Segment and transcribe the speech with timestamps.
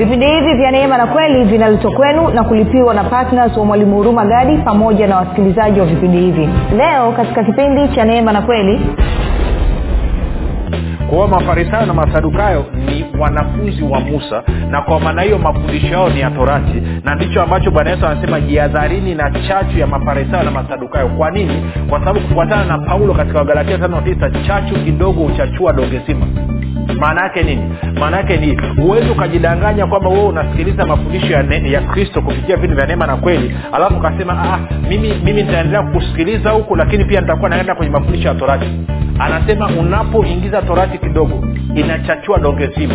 [0.00, 4.24] vipindi hivi vya neema na kweli vinaletwa kwenu na kulipiwa na ptns wa mwalimu huruma
[4.24, 6.48] gadi pamoja na wasikilizaji wa vipindi hivi.
[6.76, 8.80] Leo katika kipindi cha neema na kweli
[11.10, 16.20] kwa mafarisayo na masadukayo ni wanafunzi wa musa na kwa maana hiyo mafundisho yao ni
[16.20, 16.82] ya torati.
[17.04, 21.08] Na ndicho ambacho bwana yesu anasema jiadharini na chachu ya mafarisayo na masadukayo.
[21.08, 21.62] Kwa nini?
[21.88, 26.00] Kwa sababu kufuatana na paulo katika wagalatia tano tisa chachu kidogo huchachua donge
[27.00, 27.62] maana yake nini?
[28.00, 32.86] Maana yake ni huwezi ukajidanganya kwamba wewe unasikiliza mafundisho ya, ya kristo kupitia vitu vya
[32.86, 34.58] neema na kweli alafu ukasema ah,
[34.88, 38.66] mimi mimi nitaendelea kusikiliza huku lakini pia nitakuwa naenda kwenye mafundisho ya torati.
[39.18, 41.44] Anasema unapoingiza torati kidogo
[41.74, 42.94] inachachua donge zima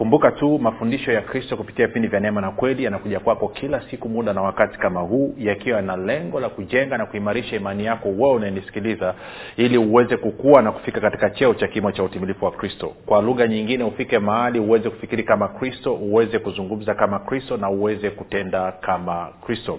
[0.00, 4.08] kumbuka tu mafundisho ya kristo kupitia vipindi vya neema na kweli yanakuja kwako kila siku
[4.08, 8.32] muda na wakati kama huu yakiwa na lengo la kujenga na kuimarisha imani yako wewe
[8.34, 9.14] unayenisikiliza
[9.56, 12.92] ili uweze kukua na kufika katika cheo cha kimo cha utimilifu wa kristo.
[13.06, 18.10] Kwa lugha nyingine ufike mahali uweze kufikiri kama kristo uweze kuzungumza kama kristo na uweze
[18.10, 19.78] kutenda kama kristo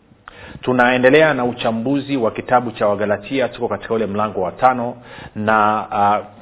[0.61, 4.95] tunaendelea na uchambuzi wa kitabu cha wagalatia tuko katika ule mlango wa tano
[5.35, 5.85] na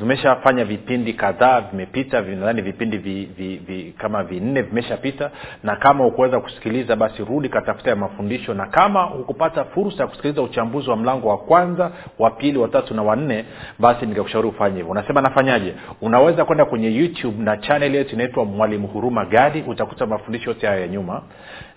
[0.02, 5.32] uh, vipindi kadhaa vimepita nadhani vipindi vi, vi, vi, kama vinne vimeshapita.
[5.64, 8.54] Na kama ukuweza kusikiliza basi rudi katafuta ya mafundisho.
[8.54, 13.04] Na kama hukupata fursa ya kusikiliza uchambuzi wa mlango wa kwanza wa pili watatu na
[13.04, 13.46] wanne
[13.80, 14.92] basi nikakushauri ufanye hivyo.
[14.92, 15.74] Unasema nafanyaje?
[16.02, 19.64] Unaweza kwenda kwenye youtube na chanel yetu inaitwa mwalimu huruma gadi.
[19.68, 21.22] Utakuta mafundisho yote hayo ya nyuma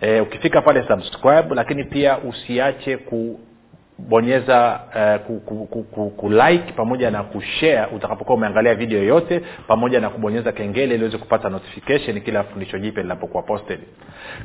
[0.03, 3.41] e, ukifika pale subscribe lakini pia usiache ku
[3.99, 6.33] bonyeza uh, ku, ku, ku, ku,
[6.77, 12.21] pamoja na kushare utakapokuwa umeangalia video yoyote pamoja na kubonyeza kengele ili uweze kupata notification
[12.21, 13.81] kila fundisho jipya linapokuwa posted.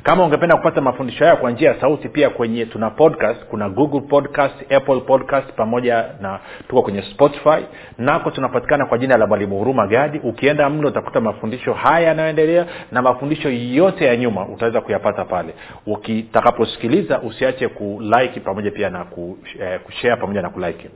[0.02, 4.00] Kama ungependa kupata mafundisho hayo kwa njia ya sauti pia kwenye tuna podcast kuna google
[4.00, 7.64] podcast apple podcast pamoja na tuko kwenye spotify.
[7.98, 10.18] Nako tunapatikana kwa jina la mwalimu huruma gadi.
[10.18, 15.54] Ukienda mle utakuta mafundisho haya yanayoendelea na mafundisho yote ya nyuma utaweza kuyapata pale.
[15.86, 20.90] Ukitakaposikiliza usiache kulike pamoja pia na ku eh, kushare pamoja na kulike.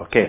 [0.00, 0.26] Okay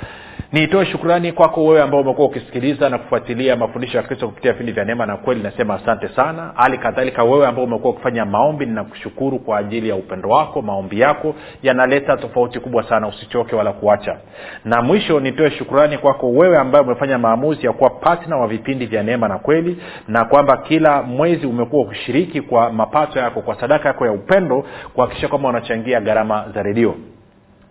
[0.51, 4.85] Niitoe shukrani kwako wewe ambao umekuwa ukisikiliza na kufuatilia mafundisho ya kristo kupitia vipindi vya
[4.85, 6.51] neema na kweli nasema asante sana.
[6.55, 11.35] Hali kadhalika wewe ambao umekuwa ukifanya maombi ninakushukuru kwa ajili ya upendo wako maombi yako
[11.63, 14.17] yanaleta tofauti kubwa sana usichoke wala kuacha.
[14.65, 15.51] Na mwisho nitoe
[15.93, 19.77] shukrani kwako wewe ambaye umefanya maamuzi ya kuwa patna wa vipindi vya neema na kweli
[20.07, 25.27] na kwamba kila mwezi umekuwa ukishiriki kwa mapato yako kwa sadaka yako ya upendo kuhakikisha
[25.27, 26.95] kwamba unachangia gharama za redio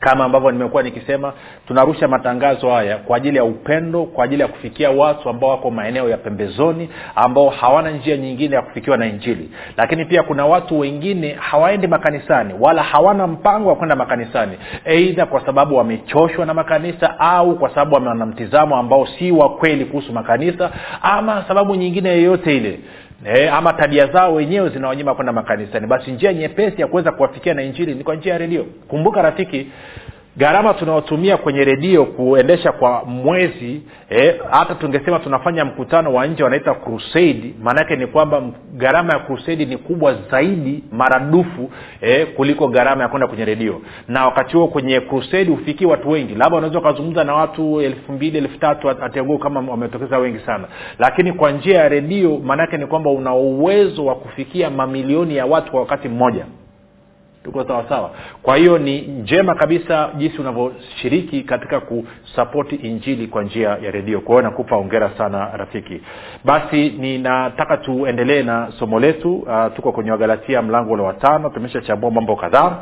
[0.02, 1.32] kama ambavyo nimekuwa nikisema
[1.68, 6.08] tunarusha matangazo haya kwa ajili ya upendo kwa ajili ya kufikia watu ambao wako maeneo
[6.08, 9.50] ya pembezoni ambao hawana njia nyingine ya kufikiwa na injili.
[9.76, 14.52] Lakini pia kuna watu wengine hawaendi makanisani wala hawana mpango wa kwenda makanisani
[14.84, 19.84] eidha kwa sababu wamechoshwa na makanisa au kwa sababu wana mtizamo ambao si wa kweli
[19.84, 20.70] kuhusu makanisa
[21.02, 22.78] ama sababu nyingine yeyote ile
[23.24, 25.86] e, ama tabia zao wenyewe zinawanyima kwenda makanisani.
[25.86, 28.64] Basi njia nyepesi ya kuweza kuwafikia na injili ni kwa njia ya redio.
[28.88, 29.66] Kumbuka rafiki
[30.36, 36.74] gharama tunaotumia kwenye redio kuendesha kwa mwezi eh, hata tungesema tunafanya mkutano wa nje wanaita
[36.74, 38.42] crusade maanaake ni kwamba
[38.74, 41.70] gharama ya crusade ni kubwa zaidi maradufu
[42.00, 43.80] eh, kuliko gharama ya kwenda kwenye redio.
[44.08, 46.34] Na wakati huo kwenye crusade hufikii watu wengi.
[46.34, 50.64] Labda unaweza ukazungumza na watu elfu mbili elfu tatu ataguu kama wametokeza wengi sana.
[50.98, 55.70] Lakini kwa njia ya redio maanaake ni kwamba una uwezo wa kufikia mamilioni ya watu
[55.70, 56.44] kwa wakati mmoja
[57.44, 58.10] tuko sawasawa
[58.42, 64.20] kwa hiyo ni njema kabisa jinsi unavyoshiriki katika kusapoti injili kwa njia ya redio.
[64.20, 66.00] Kwa hiyo nakupa ongera sana rafiki.
[66.44, 69.34] Basi ninataka tuendelee na somo letu.
[69.36, 71.50] Uh, tuko kwenye wagalatia mlango ule wa tano.
[71.50, 72.78] Tumeshachambua mambo kadhaa.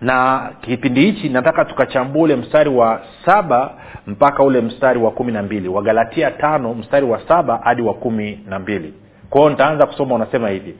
[0.00, 3.70] Na kipindi hichi nataka tukachambua ule mstari wa saba
[4.06, 5.68] mpaka ule mstari wa kumi na mbili.
[5.68, 8.94] Wagalatia tano mstari wa saba hadi wa kumi na mbili.
[9.30, 10.74] Kwao nitaanza kusoma unasema hivi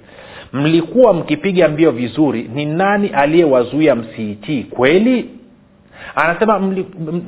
[0.53, 5.31] mlikuwa mkipiga mbio vizuri ni nani aliyewazuia msiitii kweli?
[6.15, 7.23] Anasema mli, m,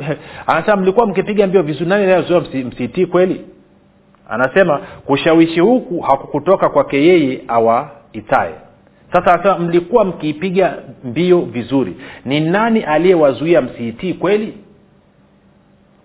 [0.46, 3.40] anasema mlikuwa mkipiga mbio vizuri nani aliyewazuia msi, msiitii kweli?
[4.28, 8.55] Anasema kushawishi huku hakukutoka kwake yeye awaitaye.
[9.12, 14.55] Sasa anasema mlikuwa mkiipiga mbio vizuri ni nani aliyewazuia msiitii kweli?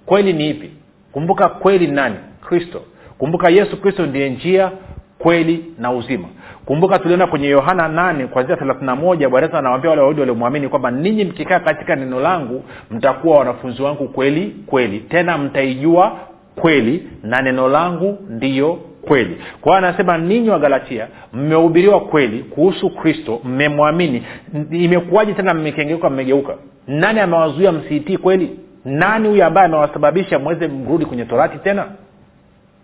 [0.06, 0.70] Kweli ni ipi?
[1.12, 2.16] Kumbuka kweli nani?
[2.42, 2.82] Kristo.
[3.18, 4.72] Kumbuka yesu kristo ndiye njia
[5.18, 6.28] kweli na uzima
[6.66, 11.26] kumbuka tuliona kwenye yohana nane kwanzia thelathina moja bwana anawambia wale wawidi waliomwamini kwamba ninyi
[11.26, 15.00] mkikaa katika neno langu mtakuwa wanafunzi wangu kweli kweli.
[15.00, 16.18] Tena mtaijua
[16.56, 19.38] kweli na neno langu ndiyo kweli.
[19.62, 24.24] Kwa hiyo anasema ninyi wa galatia mmehubiriwa kweli kuhusu kristo mmemwamini.
[24.72, 26.56] Imekuwaji tena mmekengeuka mmegeuka?
[26.88, 28.60] Nani amewazuia msiitii kweli?
[28.86, 31.86] Nani huyo ambaye amewasababisha mweze mrudi kwenye torati tena?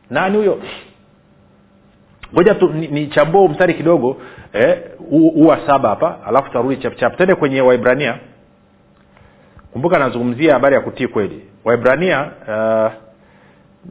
[0.10, 0.60] Nani huyo
[2.34, 2.56] ngoja
[2.92, 4.18] nichambue ni mstari kidogo
[5.10, 8.20] huu eh, saba hapa alafu tutarudi chapchap tende kwenye waibrania.
[9.74, 11.46] Kumbuka nazungumzia habari ya kutii kweli.
[11.64, 12.92] Waibrania uh,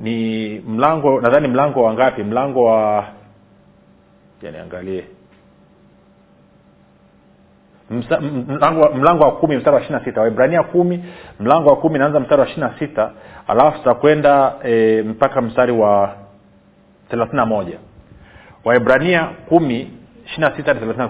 [0.03, 2.23] ni mlango nadhani mlango wa ngapi?
[2.23, 3.05] Mlango wa
[4.43, 5.05] niangalie.
[8.49, 10.21] Mlango, mlango wa kumi mstari wa ishiri na sita.
[10.21, 11.05] Waibrania kumi
[11.41, 13.11] mlango wa kumi naanza mstari wa ishiri na sita
[13.47, 16.15] alafu tutakwenda e, mpaka mstari wa
[17.09, 17.79] thelathini moja
[18.65, 19.91] waibrania kumi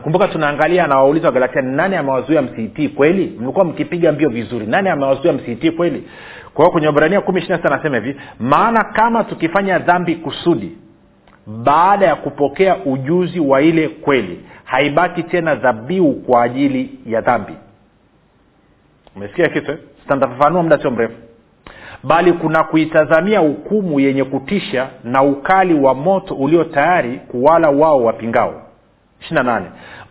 [0.02, 3.36] kumbuka tunaangalia anawauliza wagalatia nani amewazuia msiitii kweli?
[3.40, 4.66] Mlikuwa mkipiga mbio vizuri.
[4.66, 6.08] Nani amewazuia msiitii kweli?
[6.54, 10.72] Kwa hiyo kwenye waibrania kumi ishiri anasema hivi maana kama tukifanya dhambi kusudi
[11.46, 17.52] baada ya kupokea ujuzi wa ile kweli haibaki tena dhabihu kwa ajili ya dhambi.
[19.16, 21.14] Umesikia kitu sitafafanua muda sio mrefu
[22.02, 28.62] bali kuna kuitazamia hukumu yenye kutisha na ukali wa moto ulio tayari kuwala wao wapingao.
[29.30, 29.62] 28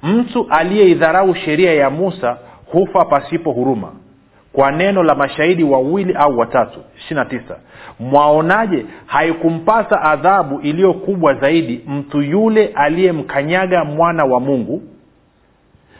[0.03, 2.37] mtu aliyeidharau sheria ya musa
[2.71, 3.91] hufa pasipo huruma.
[4.53, 6.79] Kwa neno la mashahidi wawili au watatu.
[7.11, 7.39] 29
[7.99, 8.85] mwaonaje?
[9.05, 14.81] Haikumpasa adhabu iliyo kubwa zaidi mtu yule aliyemkanyaga mwana wa mungu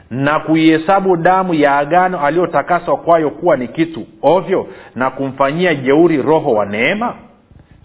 [0.10, 6.52] na kuihesabu damu ya agano aliyotakaswa kwayo kuwa ni kitu ovyo na kumfanyia jeuri roho
[6.52, 7.16] wa neema?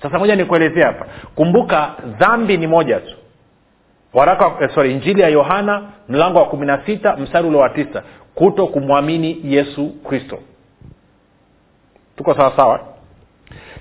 [0.02, 1.06] Sasa moja nikuelezea hapa.
[1.34, 3.14] Kumbuka dhambi ni moja tu.
[4.14, 8.02] Waraka eh, sorry injili ya yohana mlango wa kumi na sita mstari ule wa tisa.
[8.34, 10.38] Kuto kumwamini yesu kristo.
[12.16, 12.80] Tuko sawasawa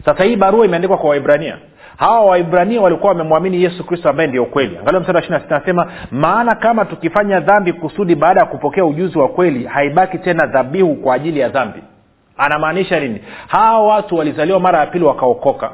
[0.05, 1.57] sasa hii barua imeandikwa kwa waibrania
[1.97, 4.77] hawa waibrania walikuwa wamemwamini yesu kristo ambaye ndio kweli.
[4.77, 9.19] Angalia mstari wa ishiri na anasema maana kama tukifanya dhambi kusudi baada ya kupokea ujuzi
[9.19, 11.79] wa kweli haibaki tena dhabihu kwa ajili ya dhambi.
[12.37, 13.21] Anamaanisha nini?
[13.47, 15.71] Hawa watu walizaliwa mara ya pili wakaokoka.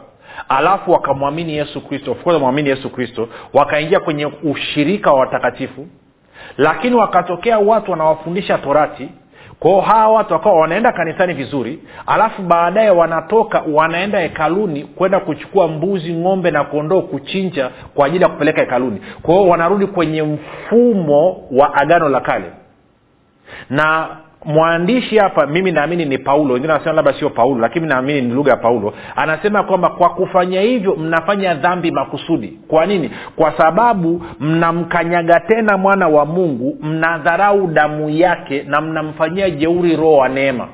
[0.49, 2.15] Alafu wakamwamini yesu kristo.
[2.25, 3.29] Wamwamini yesu kristo.
[3.53, 5.87] Wakaingia kwenye ushirika wa watakatifu.
[6.57, 9.09] Lakini wakatokea watu wanawafundisha torati
[9.59, 16.13] kwao hawa watu wakawa wanaenda kanisani vizuri alafu baadaye wanatoka wanaenda hekaluni kwenda kuchukua mbuzi
[16.13, 19.01] ng'ombe na kondoo kuchinja kwa ajili ya kupeleka hekaluni.
[19.21, 22.51] Kwa hiyo wanarudi kwenye mfumo wa agano la kale.
[23.69, 24.07] Na
[24.45, 26.53] mwandishi hapa mimi naamini ni paulo.
[26.53, 28.93] Wengine wanasema labda sio paulo lakini naamini ni lugha ya paulo.
[29.15, 32.59] Anasema kwamba kwa kufanya hivyo mnafanya dhambi makusudi.
[32.67, 33.11] Kwa nini?
[33.35, 40.29] Kwa sababu mnamkanyaga tena mwana wa mungu mnadharau damu yake na mnamfanyia jeuri roho wa
[40.29, 40.67] neema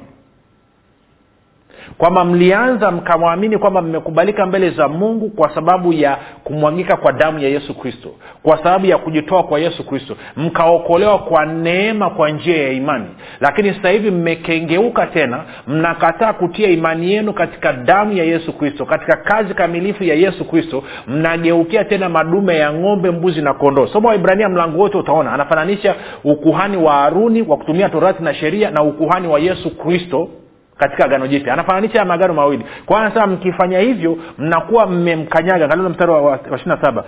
[1.97, 7.49] kwamba mlianza mkamwamini kwamba mmekubalika mbele za mungu kwa sababu ya kumwagika kwa damu ya
[7.49, 8.09] yesu kristo
[8.43, 10.17] kwa sababu ya kujitoa kwa yesu kristo.
[10.37, 13.05] Mkaokolewa kwa neema kwa njia ya imani.
[13.41, 19.15] Lakini sasa hivi mmekengeuka tena mnakataa kutia imani yenu katika damu ya yesu kristo katika
[19.17, 20.83] kazi kamilifu ya yesu kristo.
[21.07, 23.87] Mnageukia tena madume ya ng'ombe mbuzi na kondoo.
[23.87, 28.83] Soma waibrania mlango wote utaona anafananisha ukuhani wa haruni wa kutumia torati na sheria na
[28.83, 30.29] ukuhani wa yesu kristo
[30.77, 31.53] katika agano jipya.
[31.53, 32.65] Anafananisha ya magano mawili.
[32.85, 35.65] Kwa anasema mkifanya hivyo mnakuwa mmemkanyaga.
[35.65, 37.03] Angalia mstari wa, wa, wa ishiri saba.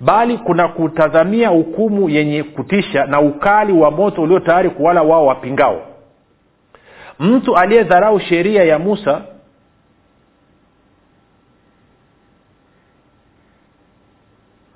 [0.00, 5.80] Bali kuna kutazamia hukumu yenye kutisha na ukali wa moto ulio tayari kuwala wao wapingao.
[7.20, 9.22] Mtu aliyedharau sheria ya musa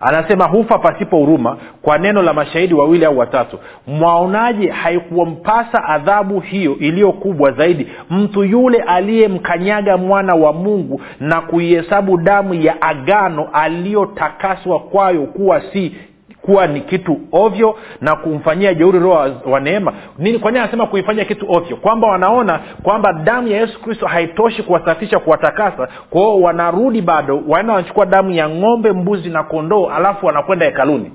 [0.03, 3.59] anasema hufa pasipo huruma kwa neno la mashahidi wawili au watatu.
[3.87, 7.89] Mwaonaje haikuwampasa adhabu hiyo iliyo kubwa zaidi?
[8.11, 15.95] Mtu yule aliyemkanyaga mwana wa mungu na kuihesabu damu ya agano aliyotakaswa kwayo kuwa si
[16.43, 19.93] kuwa ni kitu ovyo na kumfanyia jeuri roho wa, neema.
[20.41, 21.77] Kwa nini anasema kuifanya kitu ovyo?
[21.77, 25.89] Kwamba wanaona kwamba damu ya yesu kristo haitoshi kuwasafisha kuwatakasa.
[26.11, 31.13] Kwao wanarudi bado waenda wanachukua damu ya ng'ombe mbuzi na kondoo alafu wanakwenda hekaluni.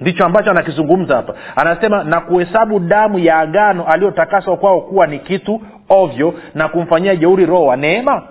[0.00, 1.34] Ndicho ambacho anakizungumza hapa.
[1.56, 7.46] Anasema na kuhesabu damu ya agano aliyotakaswa kwao kuwa ni kitu ovyo na kumfanyia jeuri
[7.46, 8.22] roho wa neema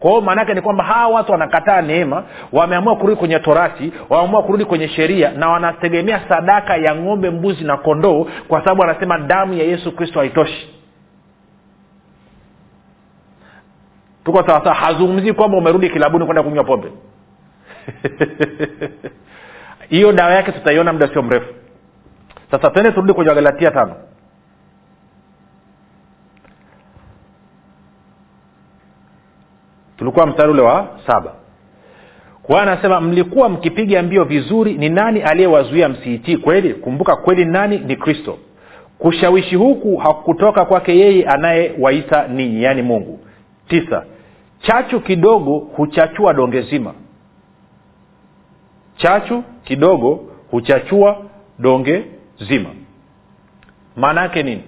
[0.00, 4.64] kwa hiyo maanaake ni kwamba hawa watu wanakataa neema wameamua kurudi kwenye torati wameamua kurudi
[4.64, 9.64] kwenye sheria na wanategemea sadaka ya ng'ombe mbuzi na kondoo kwa sababu wanasema damu ya
[9.64, 10.70] yesu kristo haitoshi.
[14.24, 16.92] Tuko sawasawa hazungumzii kwamba umerudi kilabuni kwenda kunywa pombe.
[19.88, 21.54] Hiyo dawa yake tutaiona muda sio mrefu.
[22.50, 23.94] Sasa tende turudi kwenye wagalatia tano
[29.96, 31.32] tulikuwa mstari ule wa saba.
[32.42, 36.74] Kwa anasema mlikuwa mkipiga mbio vizuri ni nani aliyewazuia msiitii kweli?
[36.74, 37.78] Kumbuka kweli nani?
[37.78, 38.38] Ni kristo.
[38.98, 43.20] Kushawishi huku hakutoka kwake yeye anayewaita ninyi yaani mungu.
[43.68, 44.04] Tisa
[44.60, 46.94] chachu kidogo huchachua donge zima.
[48.96, 51.16] Chachu kidogo huchachua
[51.58, 52.04] donge
[52.48, 52.68] zima.
[53.96, 54.62] Maana yake nini?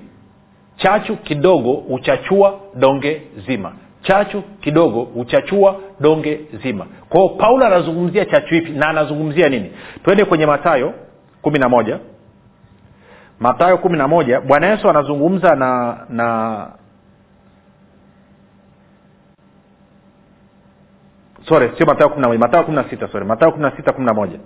[0.77, 3.73] Chachu kidogo huchachua donge zima
[4.09, 6.87] chachu kidogo huchachua donge zima.
[7.09, 9.73] Kwao paulo anazungumzia chachu hipi na anazungumzia nini?
[10.05, 10.95] Twende kwenye matayo
[11.43, 11.99] kumi na moja.
[13.41, 16.69] Matayo kumi na moja bwana yesu anazungumza na na
[21.49, 23.27] sorry sio matayo kumi na moja matayo kumi na sita sorry.
[23.27, 24.39] Matayo kumi na sita kumi na moja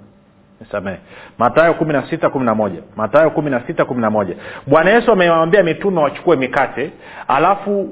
[0.63, 0.99] nisamehe.
[1.39, 2.83] Matayo kumi na sita kumi na moja.
[2.97, 4.35] Matayo kumi na sita kumi na moja.
[4.67, 6.91] Bwana yesu amewambia mitume wachukue mikate
[7.29, 7.89] alafu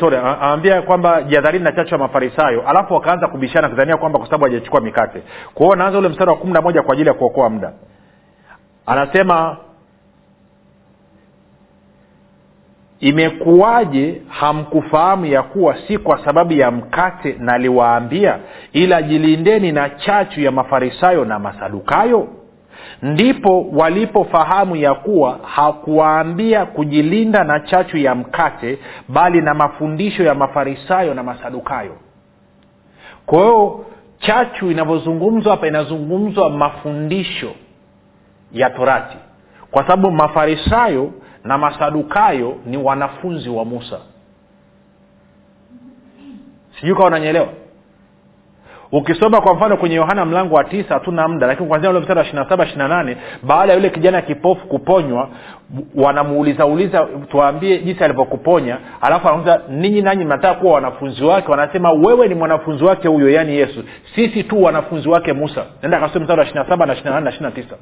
[0.00, 4.44] sorry awambia kwamba jadharini na chachu ya mafarisayo alafu wakaanza kubishana kidhania kwamba kwa sababu
[4.44, 5.22] hajachukua mikate.
[5.54, 7.72] Kwa hiyo naanza ule mstari wa kumi na moja kwa ajili ya kuokoa muda.
[8.86, 9.56] Anasema
[13.04, 18.38] imekuwaje hamkufahamu ya kuwa si kwa sababu ya mkate naliwaambia
[18.72, 22.28] ila jilindeni na chachu ya mafarisayo na masadukayo?
[23.02, 31.14] Ndipo walipofahamu ya kuwa hakuwaambia kujilinda na chachu ya mkate bali na mafundisho ya mafarisayo
[31.14, 31.96] na masadukayo.
[33.26, 33.84] Kwa hiyo
[34.18, 37.50] chachu inavyozungumzwa hapa inazungumzwa mafundisho
[38.52, 39.16] ya torati.
[39.70, 41.10] Kwa sababu mafarisayo
[41.44, 43.98] na masadukayo ni wanafunzi wa musa.
[46.80, 47.48] Sijui kawa unanyeelewa
[48.92, 52.24] ukisoma kwa mfano kwenye yohana mlango wa tisa hatuna muda lakini kwanzia ule mstari wa
[52.24, 55.28] ishiri na saba ishiri nane baada ya yule kijana kipofu kuponywa
[55.94, 61.50] wanamuuliza uliza tuwaambie jinsi alivyokuponya alafu anauliza ninyi nanyi mnataka kuwa wanafunzi wake?
[61.50, 63.84] Wanasema wewe ni mwanafunzi wake huyo yaani yesu.
[64.14, 65.64] Sisi tu wanafunzi wake musa.
[65.82, 67.76] Naenda kasome mstari wa ishiri saba na ishiri na nane tisa.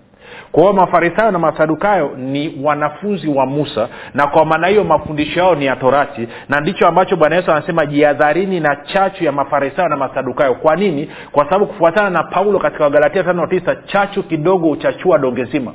[0.52, 5.54] Kwa hiyo mafarisayo na masadukayo ni wanafunzi wa musa na kwa maana hiyo mafundisho yao
[5.54, 9.96] ni ya torati na ndicho ambacho bwana yesu anasema jiadharini na chachu ya mafarisayo na
[9.96, 10.54] masadukayo.
[10.54, 11.10] Kwa nini?
[11.32, 15.72] Kwa sababu kufuatana na paulo katika wagalatia tano tisa chachu kidogo uchachua donge zima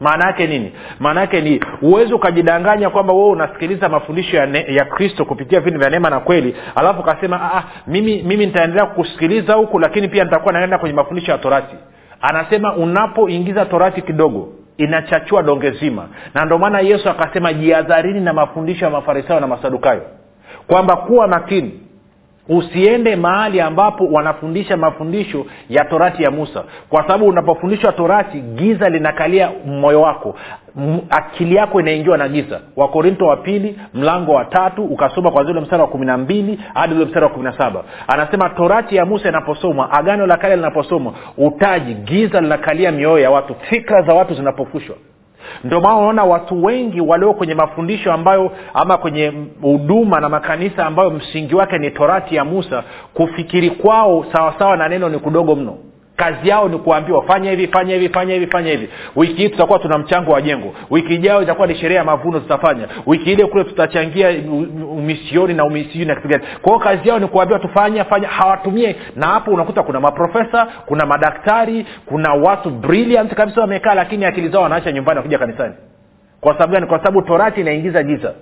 [0.00, 0.72] maana yake nini?
[1.00, 5.80] Maana yake ni huwezi ukajidanganya kwamba wewe unasikiliza mafundisho ya, ne, ya kristo kupitia vindu
[5.80, 10.52] vya neema na kweli alafu ukasema ah, mimi mimi nitaendelea kusikiliza huku lakini pia nitakuwa
[10.52, 11.76] naenda kwenye mafundisho ya torati.
[12.20, 16.08] Anasema unapoingiza torati kidogo inachachua donge zima.
[16.34, 20.02] Na ndio maana yesu akasema jihadharini na mafundisho ya mafarisayo na masadukayo.
[20.66, 21.80] Kwamba kuwa makini
[22.48, 26.64] usiende mahali ambapo wanafundisha mafundisho ya torati ya musa.
[26.88, 30.34] Kwa sababu unapofundishwa torati giza linakalia moyo wako.
[30.78, 32.60] M- akili yako inaingiwa na giza.
[32.76, 36.94] Wakorinto wa pili mlango wa tatu ukasoma kwanzia ule mstari wa kumi na mbili hadi
[36.94, 37.84] ule mstari wa kumi na saba.
[38.08, 43.54] Anasema torati ya musa inaposomwa agano la kale linaposomwa utaji giza linakalia mioyo ya watu.
[43.54, 44.96] Fikra za watu zinapofushwa
[45.64, 51.10] ndio maana unaona watu wengi walio kwenye mafundisho ambayo ama kwenye huduma na makanisa ambayo
[51.10, 52.82] msingi wake ni torati ya musa
[53.14, 55.78] kufikiri kwao sawasawa na neno ni kudogo mno
[56.20, 58.88] kazi yao ni kuambiwa fanya hivi fanya hivi fanya hivi fanya hivi.
[59.16, 60.74] Wiki hii tutakuwa tuna mchango wa jengo.
[60.90, 62.88] Wiki ijayo itakuwa ni sherehe ya mavuno tutafanya.
[63.06, 64.28] Wiki ile kule tutachangia
[64.90, 66.42] umisioni na umisioni na kitu gani.
[66.62, 68.96] Kwao kazi yao ni kuambiwa tufanya fanya hawatumie.
[69.16, 74.62] Na hapo unakuta kuna maprofesa kuna madaktari kuna watu brilliant kabisa wamekaa lakini akili zao
[74.62, 75.74] wanaacha nyumbani wakija kanisani.
[76.40, 76.86] Kwa sababu gani?
[76.86, 78.34] Kwa sababu torati inaingiza giza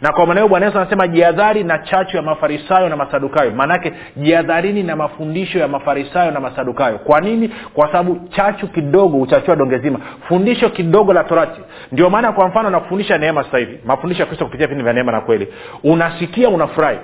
[0.00, 3.50] na kwa maana hiyo bwana yesu anasema jiadhari na chachu ya mafarisayo na masadukayo.
[3.50, 6.98] Maanaake jiadharini na mafundisho ya mafarisayo na masadukayo.
[6.98, 7.50] Kwa nini?
[7.74, 9.98] Kwa sababu chachu kidogo huchachua donge zima.
[10.28, 11.60] Fundisho kidogo la torati.
[11.92, 13.78] Ndio maana kwa mfano nakufundisha neema sasa hivi.
[13.84, 15.48] Mafundisho ya kristo kupitia vipindi vya neema na kweli.
[15.84, 16.98] Unasikia unafurahi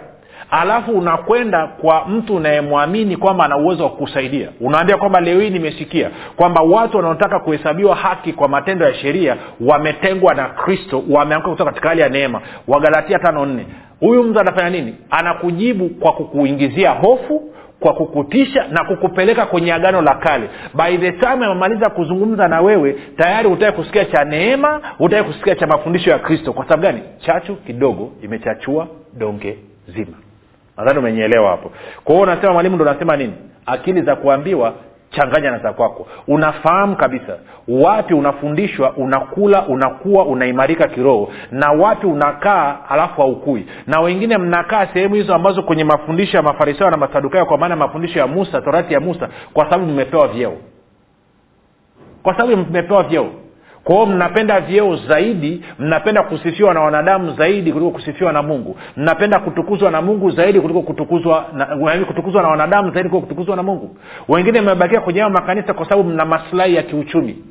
[0.53, 4.49] alafu unakwenda kwa mtu unayemwamini kwamba ana uwezo wa kukusaidia.
[4.61, 10.35] Unaambia kwamba leo hii nimesikia kwamba watu wanaotaka kuhesabiwa haki kwa matendo ya sheria wametengwa
[10.35, 12.41] na kristo wameamka kutoka katika hali ya neema.
[12.69, 13.67] Wagalatia tano nne.
[14.01, 14.95] Huyu mtu anafanya nini?
[15.11, 17.43] Anakujibu kwa kukuingizia hofu
[17.81, 20.49] kwa kukutisha na kukupeleka kwenye agano la kale.
[20.75, 25.67] By the time amemaliza kuzungumza na wewe tayari utae kusikia cha neema utae kusikia cha
[25.67, 26.53] mafundisho ya kristo.
[26.53, 27.01] Kwa sababu gani?
[27.19, 28.87] Chachu kidogo imechachua
[29.19, 30.17] donge zima
[30.77, 31.71] nadhani umenyeelewa hapo.
[32.05, 33.33] Kwa hiyo unasema mwalimu ndo unasema nini?
[33.67, 34.75] Akili za kuambiwa
[35.11, 36.07] changanya na za kwako.
[36.29, 37.37] Unafahamu kabisa
[37.69, 43.67] wapi unafundishwa unakula unakuwa unaimarika kiroho na wapi unakaa alafu haukui.
[43.87, 48.19] Na wengine mnakaa sehemu hizo ambazo kwenye mafundisho ya mafarisayo na masadukayo kwa maana mafundisho
[48.19, 50.57] ya musa torati ya musa kwa sababu mmepewa vyeo.
[52.23, 53.27] Kwa sababu mmepewa vyeo
[53.85, 58.77] kwa mnapenda vyeo zaidi mnapenda kusifiwa na wanadamu zaidi kuliko kusifiwa na mungu.
[58.97, 61.67] Mnapenda kutukuzwa na mungu zaidi kuliko kutukuzwa na,
[62.07, 63.97] kutukuzwa na wanadamu zaidi kuliko kutukuzwa na mungu.
[64.29, 67.45] Wengine mmebakia kwenye hayo makanisa kwa sababu mna maslahi ya kiuchumi.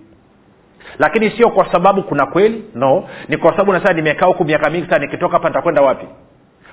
[0.99, 3.03] Lakini sio kwa sababu kuna kweli no.
[3.29, 6.05] Ni kwa sababu nasema nimekaa huku miaka mingi sana nikitoka hapa nitakwenda wapi?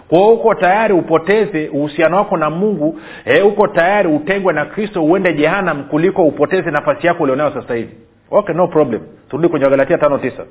[0.08, 5.32] Kwao uko tayari upoteze uhusiano wako na mungu e, uko tayari utengwe na kristo uende
[5.32, 7.94] jehanam kuliko upoteze nafasi yako ulionayo sasa hivi.
[8.30, 10.44] Okay no problem turudi kwenye wagalatia tano tisa.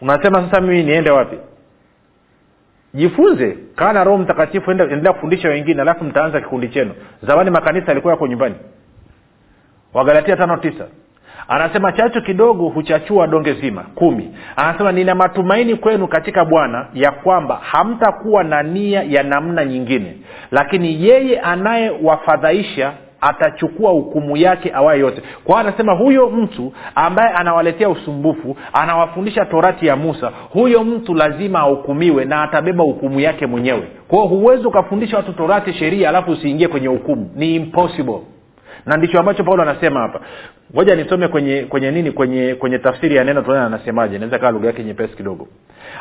[0.00, 1.36] Unasema sasa mimi niende wapi?
[2.94, 6.94] Jifunze kaa na roho mtakatifu endelea kufundisha wengine alafu mtaanza kikundi chenu.
[7.22, 8.54] Zamani makanisa yalikuwa yako nyumbani.
[9.94, 10.86] Wagalatia tano tisa.
[11.48, 14.36] Anasema chachu kidogo huchachua donge zima kumi.
[14.56, 20.16] Anasema nina matumaini kwenu katika bwana ya kwamba hamtakuwa na nia ya namna nyingine.
[20.50, 22.92] Lakini yeye anayewafadhaisha
[23.22, 25.22] atachukua hukumu yake awaye yote.
[25.44, 32.24] Kwa anasema huyo mtu ambaye anawaletea usumbufu anawafundisha torati ya musa huyo mtu lazima ahukumiwe
[32.24, 33.82] na atabeba hukumu yake mwenyewe.
[34.08, 37.30] Kwao huwezi ukafundisha watu torati sheria alafu usiingie kwenye hukumu.
[37.36, 38.20] Ni impossible.
[38.86, 40.20] Na ndicho ambacho paulo anasema hapa.
[40.74, 42.10] Ngoja nisome kwenye kwenye nini?
[42.10, 44.18] Kwenye kwenye tafsiri ya neno tunaona anasemaje?
[44.18, 45.48] Naweza kawa lugha yake nyepesi kidogo.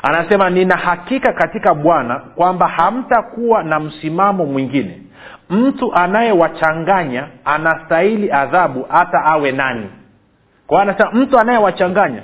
[0.01, 5.01] Anasema nina hakika katika bwana kwamba hamtakuwa na msimamo mwingine
[5.51, 9.89] mtu anayewachanganya anastahili adhabu hata awe nani.
[10.79, 12.21] Anasema mtu anayewachanganya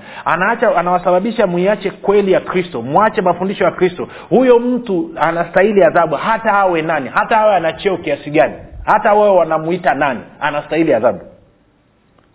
[0.76, 4.08] anawasababisha mwiache kweli ya kristo mwache mafundisho ya kristo.
[4.30, 8.54] Huyo mtu anastahili adhabu hata awe nani hata awe ana cheo kiasi gani
[8.86, 11.20] hata wawe wanamuita nani anastahili adhabu.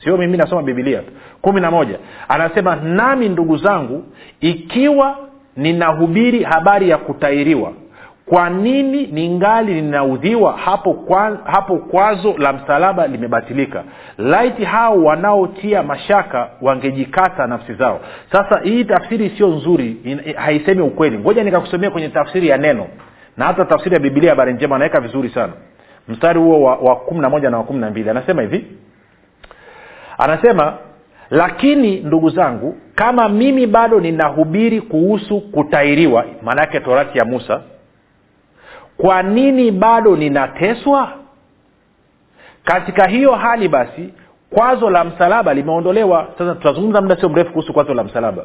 [0.04, 1.02] Sio mimi nasoma bibilia
[1.42, 1.98] kumi na moja.
[2.28, 4.04] Anasema nami ndugu zangu
[4.40, 5.16] ikiwa
[5.56, 7.72] ninahubiri habari ya kutairiwa
[8.26, 13.84] kwa nini ningali ninaudhiwa hapo, kwa, hapo kwazo la msalaba limebatilika?
[14.18, 18.00] Laiti hao wanaotia mashaka wangejikata nafsi zao.
[18.32, 21.18] Sasa hii tafsiri sio nzuri in, haisemi ukweli.
[21.18, 22.86] Ngoja nikakusomea kwenye tafsiri ya neno.
[23.36, 25.52] Na hata tafsiri ya bibilia habari njema anaweka vizuri sana.
[26.08, 28.10] Mstari huo wa, wa kumi na moja na wa kumi na mbili.
[28.10, 28.66] Anasema hivi.
[30.18, 30.74] Anasema
[31.30, 37.60] lakini ndugu zangu kama mimi bado ninahubiri kuhusu kutairiwa maana yake torati ya musa
[39.02, 41.12] kwa nini bado ninateswa?
[42.64, 44.14] Katika hiyo hali basi
[44.50, 46.28] kwazo la msalaba limeondolewa.
[46.38, 48.44] Sasa tutazungumza muda sio mrefu kuhusu kwazo la msalaba.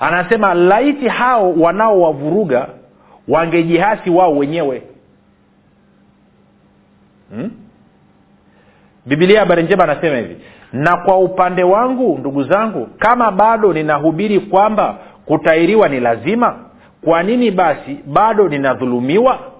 [0.00, 2.68] Anasema laiti hao wanaowavuruga
[3.28, 4.82] wangejihasi wao wenyewe.
[7.34, 7.50] Hmm?
[9.06, 10.36] bibilia habari njema anasema hivi
[10.72, 16.56] na kwa upande wangu ndugu zangu kama bado ninahubiri kwamba kutairiwa ni lazima
[17.04, 19.51] kwa nini basi bado ninadhulumiwa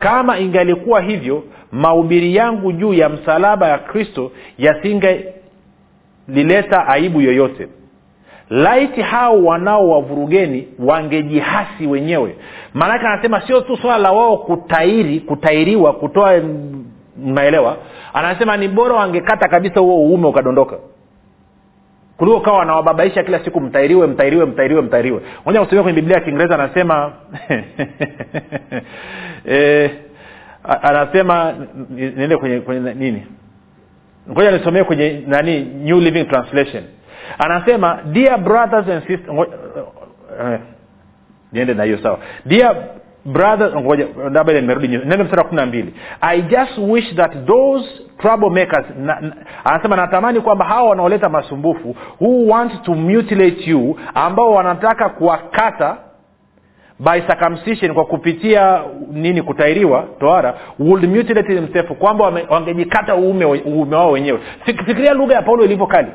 [0.00, 7.68] kama ingalikuwa hivyo mahubiri yangu juu ya msalaba ya kristo yasingelileta aibu yoyote.
[8.50, 12.36] Laiti hao wanao wavurugeni wangejihasi wenyewe.
[12.74, 16.40] Maanake anasema sio tu swala la wao kutairi kutairiwa kutoa
[17.26, 17.76] maelewa.
[18.12, 20.76] Anasema ni bora wangekata kabisa huo uume ukadondoka
[22.20, 25.20] kuliko kawa wanawababaisha kila siku mtairiwe mtairiwe mtairiwe mtairiwe.
[25.46, 27.12] Moja kusomia kwenye biblia ya kiingereza anasema
[29.50, 29.90] e,
[30.82, 31.54] anasema
[31.90, 33.26] niende kwenye, kwenye nini?
[34.30, 36.84] Ngoja nisomee kwenye nani new living translation.
[37.38, 39.44] Anasema dear brothers and sisters uh,
[41.52, 42.18] niende na hiyo sawa.
[42.46, 42.76] Dear
[43.24, 44.88] brothers ngoja labda nimerudi
[45.66, 45.94] mbili.
[46.20, 49.32] I just wish that those troublemakers na, na,
[49.64, 55.96] anasema natamani kwamba hawa wanaoleta masumbufu who want to mutilate you ambao wanataka kuwakata
[56.98, 58.80] by circumcision kwa kupitia
[59.12, 64.38] nini kutairiwa toara would mutilate themselves kwamba wangejikata uume, uume wao wenyewe.
[64.64, 66.08] Fikiria lugha ya paulo ilivyo kali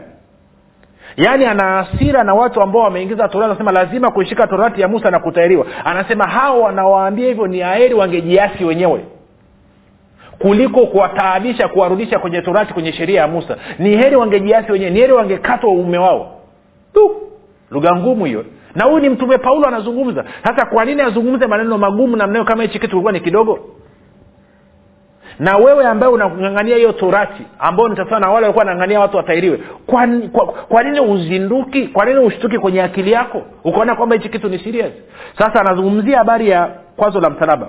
[1.17, 5.19] yaani ana hasira na watu ambao wameingiza torati anasema lazima kuishika torati ya musa na
[5.19, 9.05] kutairiwa anasema hao wanawaambia hivyo ni aheri wangejiasi wenyewe
[10.39, 13.57] kuliko kuwataabisha kuwarudisha kwenye torati kwenye sheria ya musa.
[13.79, 16.35] Ni heri wangejiasi wenyewe ni heri wangekatwa uume wao.
[16.93, 17.15] Tu
[17.71, 18.45] lugha ngumu hiyo.
[18.75, 20.25] Na huyu ni mtume paulo anazungumza.
[20.43, 23.59] Sasa kwa nini azungumze maneno magumu namnayo kama hichi kitu kilikuwa ni kidogo
[25.39, 29.59] na wewe ambaye unang'ang'ania hiyo torati ambao ni sawasawa na wale walikuwa wanang'ang'ania watu watairiwe
[29.85, 34.49] kwa, kwa, kwa nini uzinduki kwa nini ushtuki kwenye akili yako ukaona kwamba hichi kitu
[34.49, 34.91] ni serious?
[35.37, 37.67] Sasa anazungumzia habari ya kwazo la msalaba.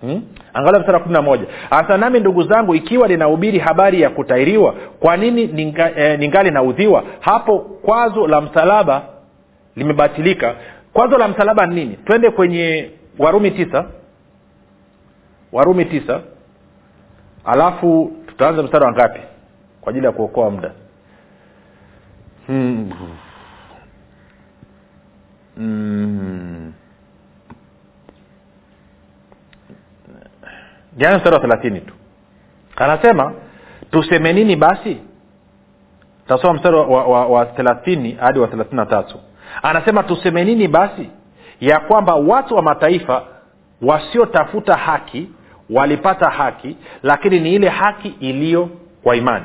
[0.00, 0.22] Hmm?
[0.54, 1.44] angalia mstari wa kumi na moja.
[1.70, 7.04] Hasa nami ndugu zangu ikiwa ninahubiri habari ya kutairiwa kwa nini ninga, eh, ningali naudhiwa?
[7.20, 9.02] Hapo kwazo la msalaba
[9.76, 10.54] limebatilika.
[10.92, 11.96] Kwazo la msalaba ni nini?
[12.04, 13.84] Twende kwenye warumi tisa.
[15.52, 16.20] Warumi tisa
[17.44, 19.20] alafu tutaanza mstari wa ngapi?
[19.80, 20.70] Kwa ajili ya kuokoa muda.
[22.46, 22.90] Hmm.
[25.56, 26.72] Hmm.
[30.96, 31.94] jana mstari wa thelathini tu.
[32.76, 33.32] Anasema
[33.90, 34.96] tuseme nini basi?
[36.28, 39.20] Tasoma mstari wa thelathini hadi wa thelathini na tatu.
[39.62, 41.10] Anasema tuseme nini basi
[41.60, 43.22] ya kwamba watu wa mataifa
[43.82, 45.28] wasiotafuta haki
[45.70, 48.68] walipata haki lakini ni ile haki iliyo
[49.02, 49.44] kwa imani.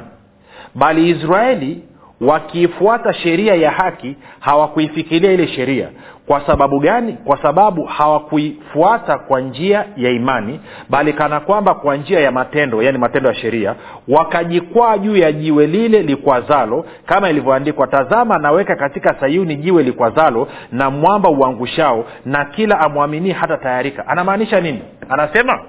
[0.75, 1.83] Bali israeli
[2.21, 5.87] wakiifuata sheria ya haki hawakuifikiria ile sheria.
[6.27, 7.13] Kwa sababu gani?
[7.13, 12.97] Kwa sababu hawakuifuata kwa njia ya imani bali kana kwamba kwa njia ya matendo yaani
[12.97, 13.75] matendo ya sheria
[14.07, 20.89] wakajikwaa juu ya jiwe lile likwazalo kama ilivyoandikwa tazama naweka katika sayuni jiwe likwazalo na
[20.89, 24.07] mwamba uangushao na kila amwaminie hata tayarika.
[24.07, 24.81] Anamaanisha nini?
[25.09, 25.59] Anasema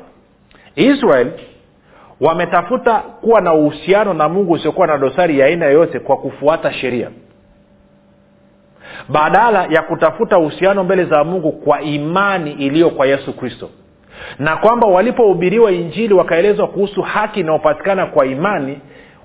[0.76, 1.30] israel
[2.20, 7.10] wametafuta kuwa na uhusiano na mungu usiokuwa na dosari ya aina yoyote kwa kufuata sheria.
[9.08, 13.70] Badala ya kutafuta uhusiano mbele za mungu kwa imani iliyo kwa yesu kristo.
[14.38, 18.78] Na kwamba walipohubiriwa injili wakaelezwa kuhusu haki inayopatikana kwa imani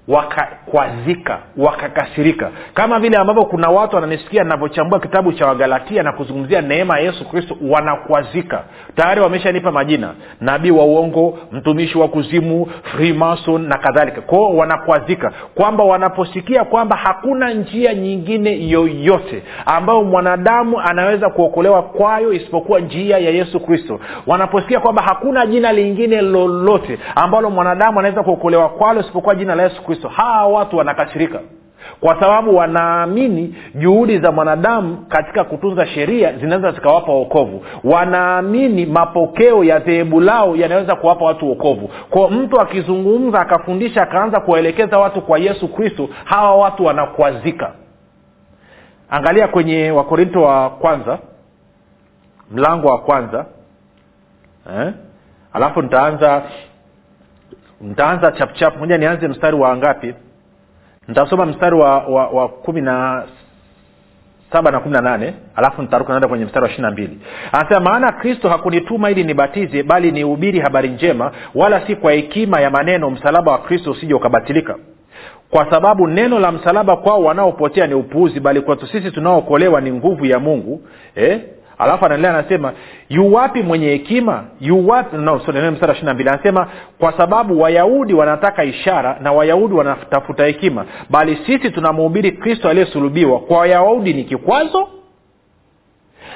[0.07, 2.51] wakakwazika wakakasirika.
[2.73, 7.29] Kama vile ambavyo kuna watu wananisikia navyochambua kitabu cha wagalatia na kuzungumzia neema ya yesu
[7.29, 8.63] kristo wanakwazika.
[8.95, 10.13] Tayari wameshanipa majina.
[10.41, 14.21] Nabii wa uongo mtumishi wa kuzimu freemason na kadhalika.
[14.21, 15.31] Kwao wanakwazika.
[15.55, 23.29] Kwamba wanaposikia kwamba hakuna njia nyingine yoyote ambayo mwanadamu anaweza kuokolewa kwayo isipokuwa njia ya
[23.29, 23.99] yesu kristo.
[24.27, 29.83] Wanaposikia kwamba hakuna jina lingine lolote ambalo mwanadamu anaweza kuokolewa kwalo isipokuwa jina la yesu
[29.83, 31.39] kristo hawa watu wanakasirika
[31.99, 37.65] kwa sababu wanaamini juhudi za mwanadamu katika kutunza sheria zinaweza zikawapa wokovu.
[37.84, 44.99] Wanaamini mapokeo ya dhehebu lao yanaweza kuwapa watu uokovu kwa mtu akizungumza akafundisha akaanza kuwaelekeza
[44.99, 47.71] watu kwa yesu kristo hawa watu wanakwazika.
[49.10, 51.19] Angalia kwenye wakorinto wa kwanza
[52.51, 53.45] mlango wa kwanza
[54.79, 54.93] eh?
[55.53, 56.43] alafu nitaanza
[57.85, 60.13] nitaanza chapchap moja nianze mstari wa ngapi?
[61.07, 63.23] Nitasoma mstari wa, wa, wa kumi na
[64.51, 67.19] saba na kumi na nane alafu nitaruka naenda kwenye mstari wa ishiri na mbili.
[67.51, 72.69] Anasema maana kristo hakunituma ili nibatize bali nihubiri habari njema wala si kwa hekima ya
[72.69, 74.75] maneno msalaba wa kristo usije ukabatilika.
[75.49, 80.25] Kwa sababu neno la msalaba kwao wanaopotea ni upuuzi bali kwetu sisi tunaookolewa ni nguvu
[80.25, 80.81] ya mungu.
[81.15, 81.41] Eh?
[81.77, 82.73] Alafu anaendelea anasema
[83.09, 84.43] yuwapi mwenye hekima?
[84.61, 85.41] Yuwapi no,
[86.13, 86.29] mbili.
[86.29, 86.67] Anasema
[86.99, 93.39] kwa sababu wayahudi wanataka ishara na wayahudi wanatafuta hekima bali sisi tunamhubiri kristo aliyesulubiwa.
[93.39, 94.89] Kwa wayahudi ni kikwazo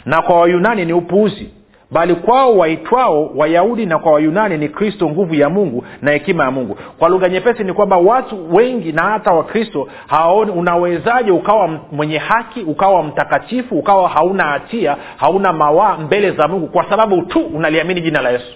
[0.06, 1.49] na kwa wayunani ni upuuzi
[1.91, 6.52] bali kwao waitwao wayahudi na kwa wayunani ni kristo nguvu ya mungu na hekima ya
[6.52, 6.78] mungu.
[6.99, 12.62] Kwa lugha nyepesi ni kwamba watu wengi na hata wakristo hawaoni unawezaje ukawa mwenye haki
[12.62, 18.21] ukawa mtakatifu ukawa hauna hatia hauna mawaa mbele za mungu kwa sababu tu unaliamini jina
[18.21, 18.54] la yesu.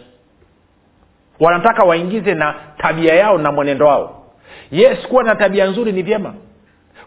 [1.39, 4.23] Wanataka waingize na tabia yao na mwenendo wao.
[4.71, 6.33] Yes kuwa na tabia nzuri ni vyema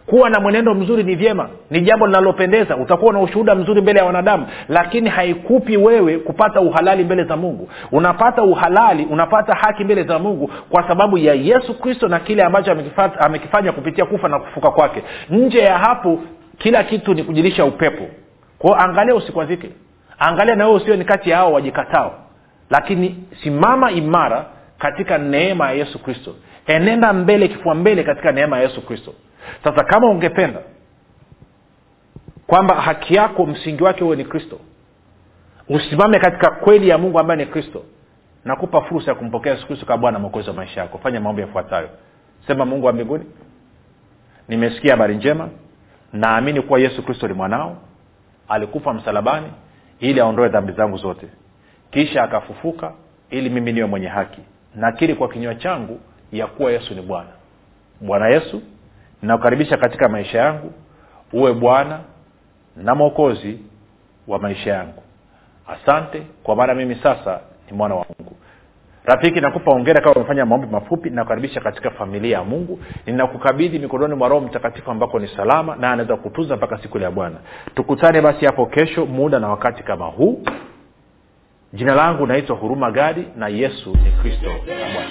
[0.07, 1.49] kuwa na mwenendo mzuri ni vyema.
[1.71, 2.77] Ni jambo linalopendeza.
[2.77, 4.47] Utakuwa na ushuhuda mzuri mbele ya wanadamu.
[4.69, 7.69] Lakini haikupi wewe kupata uhalali mbele za mungu.
[7.93, 12.77] Unapata uhalali unapata haki mbele za mungu kwa sababu ya yesu kristo na kile ambacho
[13.19, 15.03] amekifanya, kupitia kufa na kufuka kwake.
[15.31, 16.21] Nje ya hapo
[16.59, 18.05] kila kitu ni kujilisha upepo.
[18.59, 19.71] Kwao angalia usikwazike
[20.19, 22.15] angalia na wewe usiwe ni kati ya hao wajikatao.
[22.71, 24.45] Lakini simama imara
[24.79, 26.35] katika neema ya yesu kristo.
[26.67, 29.13] Enenda mbele kifua mbele katika neema ya yesu kristo
[29.65, 30.61] sasa kama ungependa
[32.47, 34.61] kwamba haki yako msingi wake huwe ni kristo
[35.69, 37.83] usimame katika kweli ya mungu ambaye ni kristo
[38.45, 40.99] nakupa fursa ya kumpokea yesu kristo kama bwana mwokozi wa maisha yako.
[40.99, 41.89] Fanya maombi yafuatayo.
[42.47, 43.25] Sema mungu wa mbinguni
[44.49, 45.49] nimesikia habari njema
[46.13, 47.77] naamini kuwa yesu kristo ni mwanao
[48.49, 49.47] alikufa msalabani
[50.01, 51.29] ili aondoe dhambi zangu zote.
[51.91, 52.93] Kisha akafufuka
[53.31, 54.41] ili mimi niwe mwenye haki.
[54.75, 56.01] Nakiri kwa kinywa changu
[56.33, 57.31] ya kuwa yesu ni bwana.
[58.01, 58.63] Bwana yesu
[59.23, 60.73] ninakukaribisha katika maisha yangu.
[61.33, 62.01] Uwe bwana
[62.77, 63.59] na mwokozi
[64.29, 65.03] wa maisha yangu.
[65.67, 68.37] Asante kwa maana mimi sasa ni mwana wa mungu.
[69.05, 71.11] Rafiki nakupa ongera kama umefanya maombi mafupi.
[71.11, 72.79] Nakukaribisha katika familia ya mungu.
[73.07, 77.11] Ninakukabidhi mikononi mwa roho mtakatifu ambako ni salama na anaweza kutunza mpaka siku ile ya
[77.11, 77.37] bwana.
[77.75, 80.43] Tukutane basi hapo kesho muda na wakati kama huu.
[81.73, 84.51] Jina langu naitwa huruma gadi na yesu ni kristo.
[84.51, 85.11] Na bwana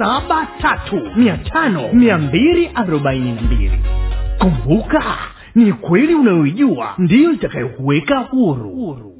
[0.00, 1.00] saba tatu
[4.38, 5.02] kumbuka
[5.54, 9.19] ni kweli unayoijua ndiyo itakayokuweka huru,